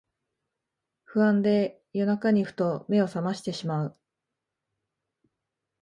[1.05, 3.95] 不安で夜中にふと目をさましてしまう